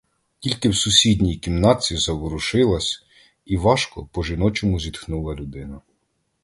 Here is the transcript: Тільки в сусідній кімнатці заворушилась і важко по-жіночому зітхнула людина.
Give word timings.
Тільки 0.39 0.69
в 0.69 0.75
сусідній 0.75 1.35
кімнатці 1.37 1.97
заворушилась 1.97 3.03
і 3.45 3.57
важко 3.57 4.05
по-жіночому 4.05 4.79
зітхнула 4.79 5.35
людина. 5.35 5.81